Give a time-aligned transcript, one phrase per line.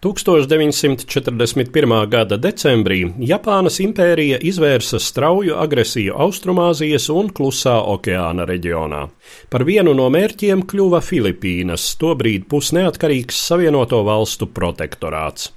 [0.00, 2.06] 1941.
[2.08, 9.02] gada decembrī Japānas impērija izvērsa strauju agresiju Austrumāzijas un Klusā okeāna reģionā.
[9.52, 15.50] Par vienu no mērķiem kļuva Filipīnas, tobrīd pusneatkarīgs Savienoto valstu protektorāts.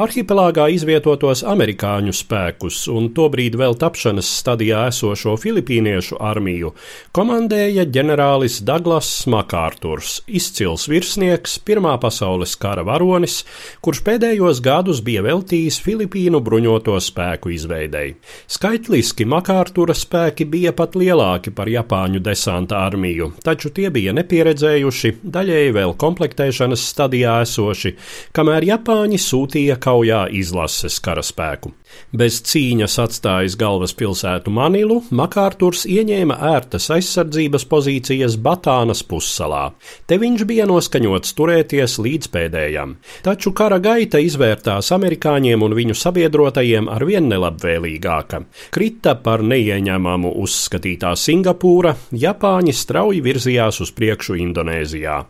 [0.00, 6.70] Arhipelāgā izvietotos amerikāņu spēkus un tobrīd vēl tapšanas stadijā esošo filipīniešu armiju
[7.12, 13.42] komandēja ģenerālis Daglas Makārturs, izcils virsnieks, Pirmā pasaules kara varonis,
[13.84, 18.14] kurš pēdējos gadus bija veltījis Filipīnu bruņoto spēku izveidei.
[18.48, 25.76] Skaitliski Makārtura spēki bija pat lielāki par Japāņu desanta armiju, taču tie bija nepieredzējuši, daļēji
[25.76, 27.94] vēl komplektēšanas stadijā esoši,
[28.32, 31.74] kamēr Japāņi sūtīja kaujā izlases karaspēku.
[32.10, 39.68] Bez cīņas atstājis galvaspilsētu Manilu, Makārturs ieņēma ērtas aizsardzības pozīcijas Batānas pussalā.
[40.10, 42.96] Te viņš bija noskaņots turēties līdz pēdējam.
[43.26, 48.42] Taču kara gaita izvērtās amerikāņiem un viņu sabiedrotajiem arvien nelabvēlīgāka.
[48.74, 55.20] Krita par neieņemamu uzskatītā Singapūra, Japāņi strauji virzījās uz priekšu Indonēzijā.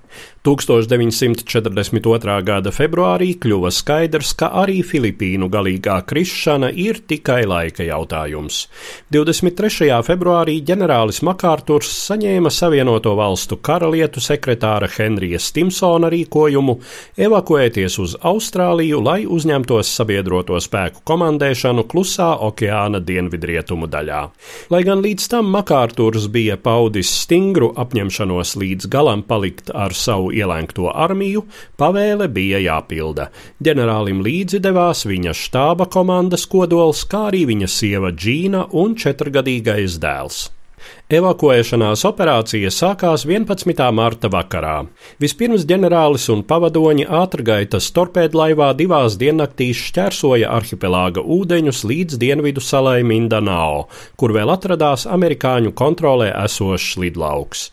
[0.40, 2.36] 1942.
[2.48, 8.64] gada februārī kļuva skaidrs, ka arī Filipīnu galīgā krišana ir tikai laika jautājums.
[9.14, 9.90] 23.
[10.02, 16.74] februārī ģenerālis Makārturs saņēma Savienoto valstu karalietu sekretāra Henrija Stimsona rīkojumu
[17.20, 24.22] evakuēties uz Austrāliju, lai uzņemtos sabiedroto spēku komandēšanu klusā okeāna dienvidrietumu daļā.
[24.74, 30.90] Lai gan līdz tam Makārturs bija paudis stingru apņemšanos līdz galam palikt ar savu ielēgto
[30.90, 31.46] armiju,
[31.78, 33.30] pavēle bija jāpilda.
[33.62, 35.86] Ģenerālim līdzi devās viņa štāba
[36.40, 40.50] komandas kodols, kā arī viņa sieva Džīna un četrgadīgais dēls.
[41.10, 43.80] Evakuēšanās operācija sākās 11.
[43.90, 44.84] marta vakarā.
[45.18, 53.88] Vispirms ģenerālis un pavadoņi ātrgaitas torpēdlaivā divās diennaktīs šķērsoja arhipelāga ūdeņus līdz dienvidu salai Mindanao,
[54.14, 57.64] kur vēl atradās amerikāņu kontrolē esošs lidlauks.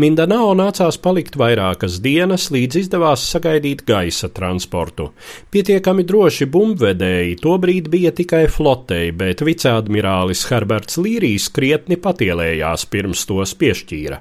[0.00, 5.10] Mindanao nācās palikt vairākas dienas, līdz izdevās sagaidīt gaisa transportu.
[5.52, 13.52] Pietiekami droši bumbvedēji tobrīd bija tikai flotei, bet viceadmirālis Herberts Līrijs krietni patielējās pirms tos
[13.58, 14.20] piešķīra.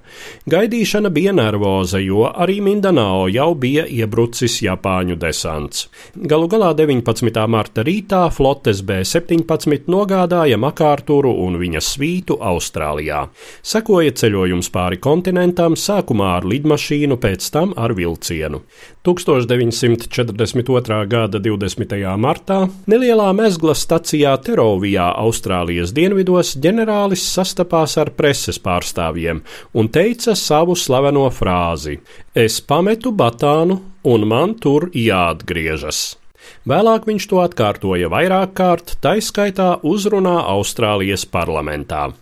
[0.52, 5.88] Gaidīšana bija nervoza, jo arī Mindanao jau bija iebrucis Japāņu desants.
[6.16, 7.46] Galu galā 19.
[7.48, 13.26] marta rītā flotes B-17 nogādāja Makārturu un viņa svītu Austrālijā.
[13.66, 18.64] Sekoja ceļojums pāri kontinentam, sākumā ar lidmašīnu, pēc tam ar vilcienu.
[19.06, 21.08] 1942.
[21.08, 22.18] gada 20.
[22.18, 29.42] martā nelielā mezgla stacijā Terovijā, Austrālijas dienvidos, ģenerālis sastapās ar preses preses pārstāvjiem
[29.74, 32.00] un teica savu slaveno frāzi:
[32.34, 36.18] Es pametu Batānu, un man tur jāatgriežas.
[36.66, 42.14] Vēlāk viņš to atkārtoja vairāk kārt, taiskaitā uzrunā Austrālijas parlamentā.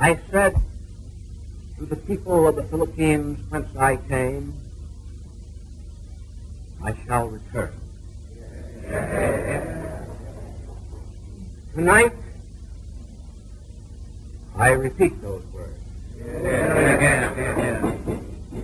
[0.00, 0.14] I
[4.08, 4.52] came,
[6.84, 7.72] I shall return.
[11.74, 12.12] Tonight,
[14.56, 15.42] I repeat those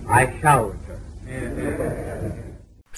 [0.09, 0.88] I shall return.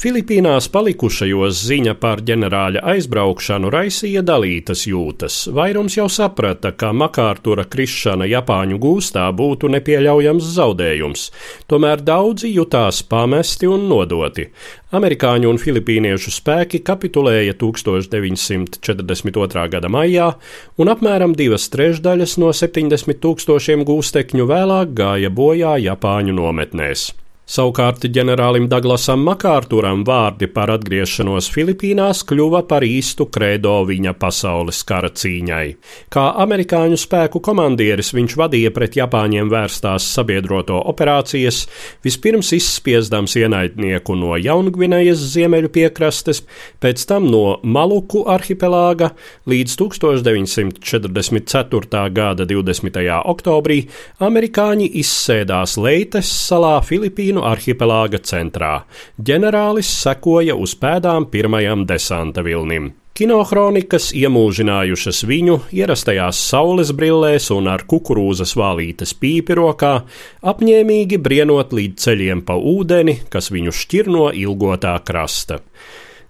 [0.01, 5.35] Filipīnās palikušajos ziņa par ģenerāļa aizbraukšanu raisīja dalītas jūtas.
[5.53, 11.27] Vairums jau saprata, ka Makārtura krišana Japāņu gūstā būtu nepieļaujams zaudējums,
[11.69, 14.49] tomēr daudzi jutās pamesti un nodoti.
[14.89, 19.69] Amerikāņu un filipīniešu spēki kapitulēja 1942.
[19.77, 20.33] gada maijā,
[20.81, 27.11] un apmēram divas trešdaļas no 70 tūkstošiem gūstekņu vēlāk gāja bojā Japāņu nometnēs.
[27.51, 35.09] Savukārt ģenerālim Daglasam Makārturam vārdi par atgriešanos Filipīnās kļuva par īstu kredo viņa pasaules kara
[35.11, 35.75] cīņai.
[36.15, 41.67] Kā amerikāņu spēku komandieris viņš vadīja pret Japāņiem vērstās sabiedroto operācijas,
[42.07, 46.39] vispirms izspiesdams ienaidnieku no Jaungvinejas ziemeļu piekrastes,
[46.79, 49.11] pēc tam no Maluku arhipelāga
[49.51, 52.07] līdz 1944.
[52.15, 53.03] gada 20.
[53.35, 53.91] oktobrī
[54.23, 58.85] amerikāņi izsēdās Leites salā Filipīnu Filipīnu arhipelāga centrā.
[59.17, 62.93] Ģenerālis sekoja uz pēdām pirmajam desanta vilnim.
[63.13, 70.05] Kinohronikas iemūžinājušas viņu ierastajās saules brillēs un ar kukurūzas vālītes pīpi rokā,
[70.41, 75.59] apņēmīgi brienot līdz ceļiem pa ūdeni, kas viņu šķirno ilgotā krasta.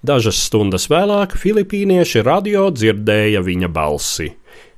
[0.04, 4.32] Dažas stundas vēlāk filipīnieši radio dzirdēja viņa balsi.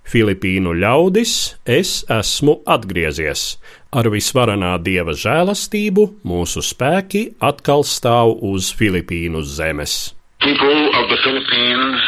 [0.03, 3.55] Filipīnu ļaudis, es esmu atgriezies.
[3.93, 10.15] Ar visvarenā dieva žēlastību mūsu spēki atkal stāv uz Filipīnu zemes.
[10.41, 12.01] People of the Philippines,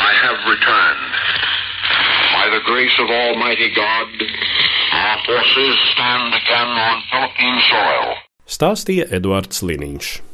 [0.00, 1.12] I have returned.
[2.32, 4.08] By the grace of Almighty God,
[5.04, 8.14] our forces stand again on Philippine soil.
[8.48, 10.33] Stāstīja Eduards Liniņš.